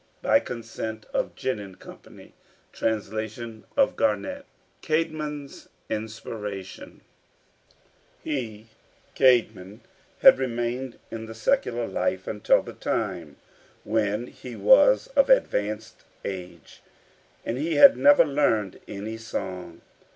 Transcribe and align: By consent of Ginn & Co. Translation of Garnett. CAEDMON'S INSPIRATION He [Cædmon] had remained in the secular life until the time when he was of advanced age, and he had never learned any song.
By 0.23 0.39
consent 0.39 1.05
of 1.13 1.35
Ginn 1.35 1.75
& 1.75 1.75
Co. 1.75 1.99
Translation 2.73 3.65
of 3.77 3.95
Garnett. 3.95 4.45
CAEDMON'S 4.81 5.69
INSPIRATION 5.91 7.01
He 8.23 8.65
[Cædmon] 9.15 9.81
had 10.23 10.39
remained 10.39 10.97
in 11.11 11.27
the 11.27 11.35
secular 11.35 11.85
life 11.87 12.25
until 12.25 12.63
the 12.63 12.73
time 12.73 13.35
when 13.83 14.25
he 14.25 14.55
was 14.55 15.05
of 15.15 15.29
advanced 15.29 16.03
age, 16.25 16.81
and 17.45 17.59
he 17.59 17.75
had 17.75 17.95
never 17.95 18.25
learned 18.25 18.79
any 18.87 19.17
song. 19.17 19.81